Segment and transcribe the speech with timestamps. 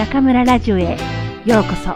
[0.00, 0.96] 中村ラジオへ。
[1.44, 1.94] ようこそ。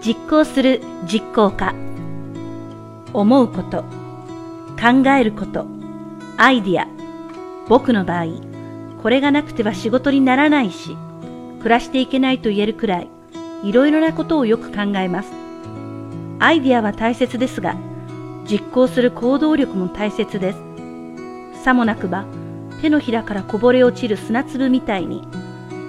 [0.00, 1.74] 実行する実行家。
[3.12, 3.82] 思うこと。
[4.80, 5.66] 考えること。
[6.36, 6.86] アイディア。
[7.68, 8.51] 僕の場合。
[9.02, 10.96] これがなくては仕事にならないし
[11.58, 13.10] 暮らしていけないと言えるくらい
[13.64, 15.32] いろいろなことをよく考えます。
[16.38, 17.76] アイディアは大切ですが
[18.48, 20.58] 実行する行動力も大切です。
[21.62, 22.24] さもなくば
[22.80, 25.22] 手のひらからこぼれ落ちる砂粒みたいに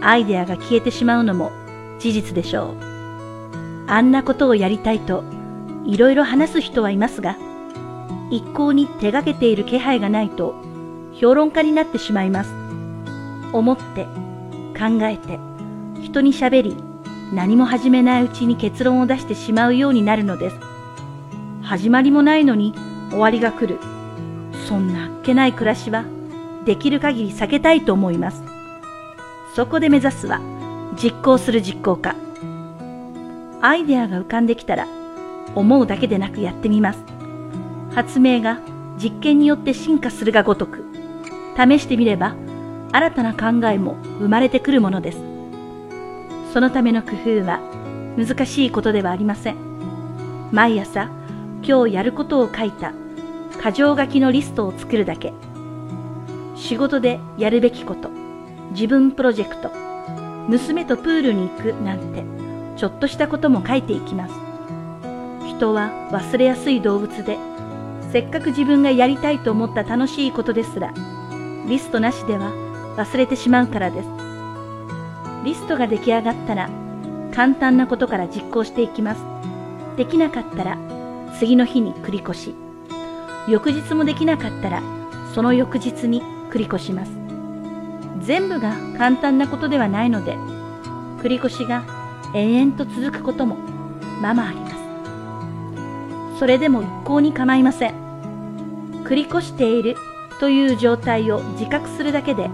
[0.01, 1.51] アイデアが消えてしまうのも
[1.97, 2.93] 事実でしょう。
[3.87, 5.23] あんなことをやりたいと
[5.85, 7.37] いろいろ話す人はいますが、
[8.29, 10.55] 一向に手がけている気配がないと
[11.13, 12.62] 評論家になってしまいます。
[13.53, 14.05] 思って、
[14.77, 15.39] 考えて、
[16.01, 16.77] 人に喋り、
[17.33, 20.57] 何も始めないうちに結論を出してしまうようになるのです。
[21.63, 22.73] 始まりもないのに
[23.09, 23.79] 終わりが来る。
[24.67, 26.05] そんなあっけない暮らしは
[26.65, 28.43] できる限り避けたいと思います。
[29.55, 30.39] そこで目指すは
[31.01, 32.15] 実行する実行家。
[33.61, 34.87] アイデアが浮かんできたら
[35.55, 37.03] 思うだけでなくやってみます。
[37.95, 38.59] 発明が
[39.01, 40.83] 実験によって進化するがごとく、
[41.55, 42.35] 試してみれば
[42.93, 45.17] 新たな考えも生まれてくるものです。
[46.53, 47.59] そのための工夫は
[48.15, 49.55] 難しいことではありません。
[50.51, 51.09] 毎朝
[51.63, 52.93] 今日やることを書いた
[53.63, 55.33] 箇条書きのリストを作るだけ。
[56.55, 58.11] 仕事でやるべきこと、
[58.73, 59.71] 自分プロジェクト、
[60.47, 62.23] 娘とプールに行くなんて
[62.77, 64.33] ちょっとしたことも書いていきます。
[65.47, 67.39] 人は忘れやすい動物で、
[68.11, 70.93] せっかく自分がやりたいと思った楽しいことですら、
[71.67, 72.51] リストなしでは
[72.97, 74.09] 忘れてしまうからです。
[75.43, 76.69] リストが出来上がったら、
[77.33, 79.21] 簡単なことから実行していきます。
[79.97, 80.77] できなかったら、
[81.39, 82.55] 次の日に繰り越し。
[83.47, 84.81] 翌日もできなかったら、
[85.33, 86.21] その翌日に
[86.51, 87.11] 繰り越します。
[88.21, 90.37] 全部が簡単なことではないので、
[91.21, 91.83] 繰り越しが
[92.33, 93.55] 延々と続くことも
[94.21, 96.39] ままあります。
[96.39, 97.93] それでも一向に構いません。
[99.03, 99.95] 繰り越している
[100.39, 102.49] という状態を自覚するだけで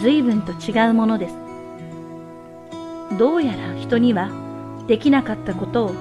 [0.00, 1.34] 随分と違うものです。
[3.18, 4.30] どうやら人には
[4.86, 5.94] できなかったことを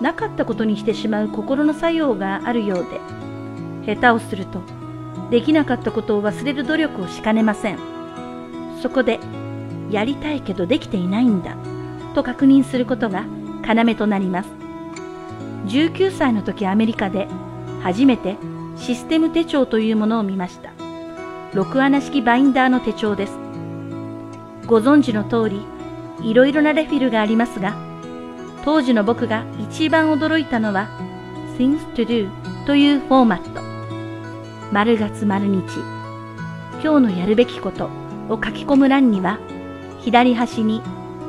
[0.00, 2.84] なかったことにしてしまう心の作用があるよう
[3.86, 4.60] で、下手をすると
[5.30, 7.78] できなかったことを忘れる努力をしかねません。
[8.82, 9.20] そこで、
[9.90, 11.56] やりたいけどできていないんだ
[12.14, 13.24] と確認することが
[13.66, 14.50] 要となります。
[15.66, 17.28] 19歳の時アメリカで
[17.82, 18.36] 初めて
[18.76, 20.72] システム手帳というものを見ました。
[21.52, 23.43] 6穴式バインダーの手帳です。
[24.66, 25.66] ご存知の通り、
[26.22, 27.74] いろいろなレフィルがありますが、
[28.64, 30.88] 当時の僕が一番驚いたのは
[31.58, 32.30] Things to Do
[32.64, 33.60] というフォーマット。
[34.72, 35.62] 丸月丸日、
[36.82, 37.90] 今日のやるべきこと
[38.28, 39.38] を書き込む欄には、
[40.00, 40.80] 左端に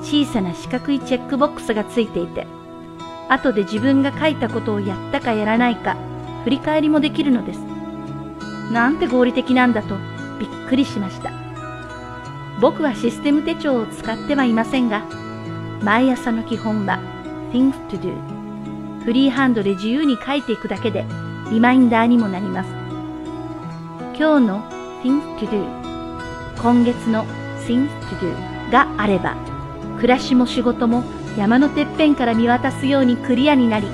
[0.01, 2.47] 小さな四角いチェックボックスがついていて、
[3.27, 5.97] 後で自分が書いたことをやったかやらないか、
[6.45, 7.59] 振り返りもできるのです。
[8.71, 9.95] なんて合理的なんだと
[10.39, 11.44] びっくりしました。
[12.59, 15.03] 僕はシステム手帳を使ってはいませんが、
[15.81, 16.99] 毎朝の基本は
[17.51, 19.03] Things to Do。
[19.03, 21.05] フリーハンドで自由に書いていくだけで
[21.51, 22.69] リマインダーにもなります。
[24.17, 24.63] 今日の
[25.03, 27.25] Things to Do、今月の
[27.67, 29.35] Things to Do があれば
[29.97, 31.03] 暮らしも仕事も
[31.37, 33.87] 山のてっぺんから見渡すようにクリアになり、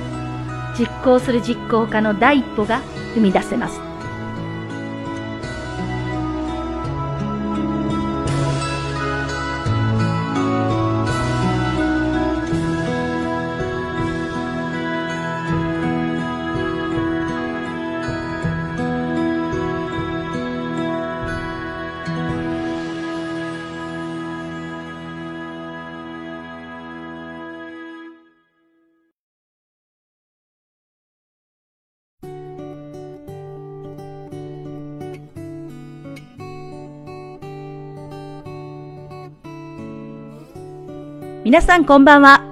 [0.78, 2.82] 実行する実行家の第一歩が
[3.16, 3.91] 踏み出せます。
[41.44, 42.44] 皆さんこんばんは。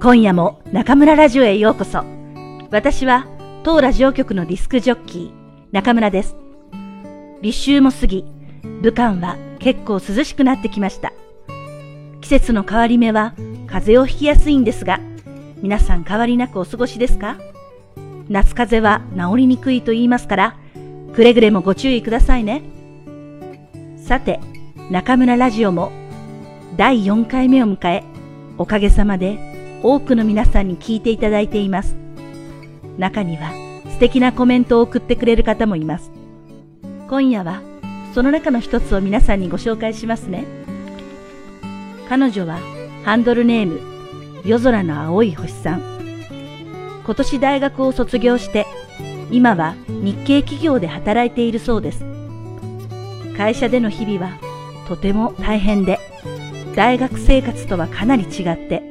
[0.00, 2.04] 今夜も中村ラジオへようこそ。
[2.70, 3.26] 私は
[3.64, 5.32] 当ラジオ局のディスクジョッキー、
[5.72, 6.36] 中村です。
[7.42, 8.24] 立秋も過ぎ、
[8.82, 11.12] 武漢は結構涼しくなってきました。
[12.20, 13.34] 季節の変わり目は
[13.66, 15.00] 風邪をひきやすいんですが、
[15.60, 17.38] 皆さん変わりなくお過ごしですか？
[18.28, 19.02] 夏風邪は
[19.32, 20.56] 治りにくいと言いますから、
[21.16, 22.62] くれぐれもご注意くださいね。
[23.96, 24.38] さて、
[24.88, 25.90] 中村ラジオも
[26.76, 28.04] 第4回目を迎え、
[28.58, 29.38] おかげさまで
[29.82, 31.96] 多くの皆さんに聞いていただいています。
[32.98, 33.52] 中には
[33.90, 36.10] 素敵なコメントを送ってくれる方もいます。
[37.08, 37.60] 今夜は
[38.14, 40.46] その中の一つを皆さんにご紹介しますね。
[42.08, 42.58] 彼女は
[43.04, 43.80] ハンドルネーム
[44.44, 45.82] 夜空の青い星さん。
[47.04, 48.66] 今年大学を卒業して
[49.30, 52.04] 今は日系企業で働いているそうです。
[53.36, 54.38] 会社での日々は
[54.88, 55.98] とても大変で、
[56.76, 58.82] 大学生活とはかなり違って、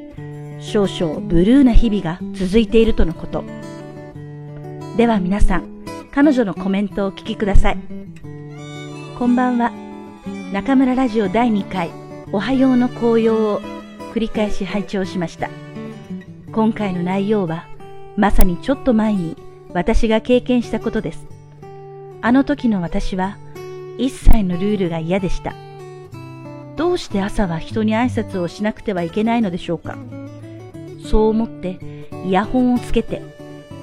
[0.58, 3.44] 少々ブルーな日々が続いているとのこと。
[4.96, 7.78] では皆さん、彼女のコメントをお聞きください。
[9.16, 9.70] こんばんは。
[10.52, 11.90] 中村ラジオ第2回、
[12.32, 13.60] おはようの紅葉を
[14.12, 15.48] 繰り返し拝聴しました。
[16.50, 17.68] 今回の内容は、
[18.16, 19.36] まさにちょっと前に
[19.72, 21.24] 私が経験したことです。
[22.20, 23.38] あの時の私は、
[23.96, 25.54] 一切のルールが嫌でした。
[26.76, 29.96] どうして朝は人に挨拶をしなくてはいけないのでしょうか？
[31.02, 31.78] そう思って
[32.26, 33.22] イヤホンをつけて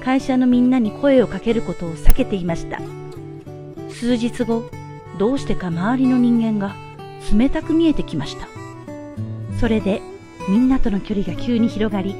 [0.00, 2.80] 会社のみんなに声をかけることを避けていました。
[3.90, 4.70] 数日後、
[5.18, 6.74] どうしてか周りの人間が
[7.32, 8.46] 冷たく見えてきました。
[9.58, 10.02] それで
[10.48, 12.14] みんなとの距離が急に広がり、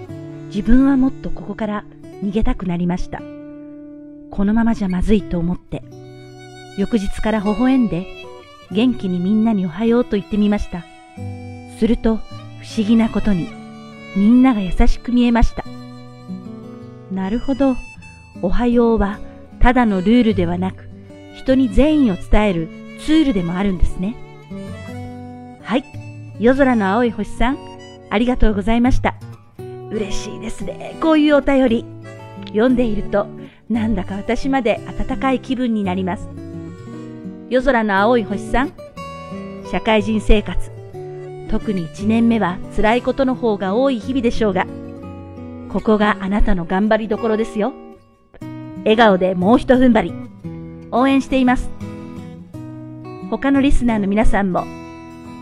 [0.46, 1.84] 自分はもっとここから
[2.22, 3.18] 逃げたくなりました。
[3.18, 5.82] このままじゃまずいと思って、
[6.78, 8.06] 翌日から微笑んで
[8.74, 10.84] 元気にみんなにおはようと言ってみました。
[11.78, 12.20] すると不
[12.76, 13.48] 思議なことに
[14.16, 15.64] みんなが優しく見えました。
[17.12, 17.76] なるほど。
[18.42, 19.20] おはようは
[19.60, 20.88] ただのルールではなく
[21.36, 22.68] 人に善意を伝える
[23.00, 24.16] ツールでもあるんですね。
[25.62, 25.84] はい。
[26.40, 27.58] 夜空の青い星さん、
[28.10, 29.14] ありがとうございました。
[29.90, 30.96] 嬉しいですね。
[31.00, 31.84] こういうお便り。
[32.48, 33.26] 読んでいると、
[33.68, 36.28] なんだか私まで温かい気分になります。
[37.54, 38.72] 夜空の青い星さん、
[39.70, 40.72] 社会人生活、
[41.48, 44.66] 特に1年目は辛いことの方が多い日々でしょうが、
[45.72, 47.72] ここがあなたの頑張りどころですよ。
[48.78, 50.12] 笑顔でもう一踏ん張り、
[50.90, 51.70] 応援しています。
[53.30, 54.64] 他のリスナーの皆さんも、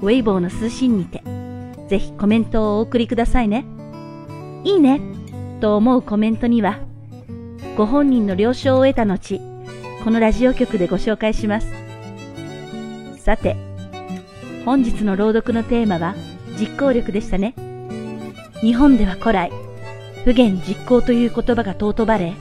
[0.02, 1.22] ウェイボーの通信にて、
[1.88, 3.64] ぜひコメントをお送りくださいね。
[4.64, 5.00] いいね
[5.62, 6.78] と思うコメントには、
[7.74, 9.40] ご本人の了承を得た後、
[10.04, 11.81] このラジオ局でご紹介します。
[13.22, 13.56] さて、
[14.64, 16.16] 本日の朗読のテーマは
[16.58, 17.54] 実行力でしたね。
[18.62, 19.52] 日本では古来、
[20.24, 22.32] 不言実行という言葉が尊ばれ、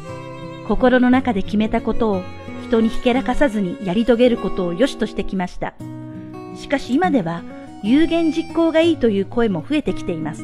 [0.68, 2.24] 心の中で決めたことを
[2.64, 5.76] 人にひけらかさずにやり遂げることを良しとしてきました。
[6.56, 7.44] しかし今では
[7.84, 10.44] 有言実行がいいという声も増えてきています。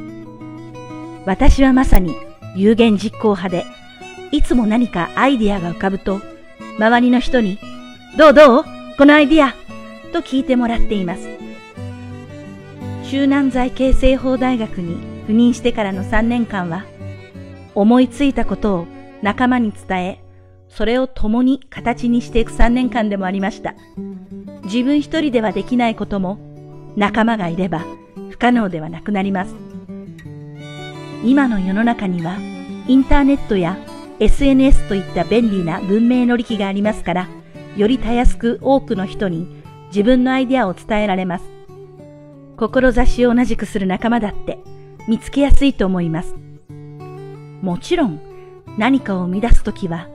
[1.25, 2.15] 私はまさに
[2.55, 3.65] 有言実行派で、
[4.31, 6.21] いつも何かアイディアが浮かぶと、
[6.77, 7.57] 周りの人に、
[8.19, 8.65] どうどう？
[8.99, 9.55] このアイディア
[10.21, 11.27] と聞いてもらっています。
[13.03, 14.97] 州南財形成法大学に
[15.27, 16.85] 赴任してからの3年間は、
[17.75, 18.87] 思いついたことを
[19.21, 20.23] 仲間に伝え、
[20.69, 23.75] それを共に形にしていく3年間でもありました。
[24.63, 26.39] 自分一人ではできないことも
[26.97, 27.85] 仲間がいれば
[28.29, 29.55] 不可能ではなくなります。
[31.23, 32.37] 今の世の中には
[32.87, 33.77] インターネットや
[34.19, 37.27] SNS といった便利な文明の利器がありますから、
[37.77, 39.55] よりたやすく多くの人に
[39.87, 41.45] 自分のアイデアを伝えられます。
[42.57, 44.59] 志を同じくする仲間だって
[45.07, 46.35] 見つけやすいと思います。
[47.61, 48.19] もちろん
[48.77, 50.07] 何かを生み出すときは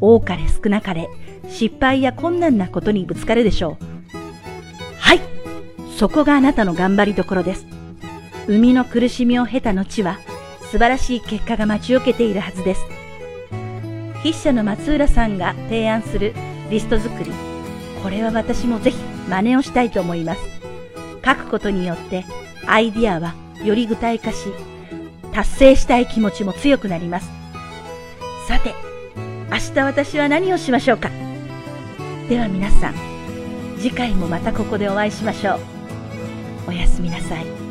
[0.00, 1.08] 多かれ少なかれ
[1.48, 3.84] 失敗や困難なことにぶつかるでしょう。
[4.98, 5.20] はい。
[5.96, 7.66] そこがあなたの頑張りどころです。
[8.46, 10.18] 生みの苦しみを経た後は
[10.62, 12.84] 素晴らしい結果が待ち受けているはずです。
[14.22, 16.34] 筆者の松浦さんが提案する
[16.70, 17.49] リスト作り。
[18.02, 20.40] これは私もぜひ真似をしたいと思います。
[21.24, 22.24] 書くことによって
[22.66, 24.48] アイディアはより具体化し、
[25.32, 27.30] 達成したい気持ちも強くなります。
[28.48, 28.74] さて、
[29.50, 31.10] 明日私は何をしましょうか
[32.28, 32.94] では皆さん、
[33.78, 35.60] 次回もまたここでお会いしましょう。
[36.68, 37.69] おやすみなさい。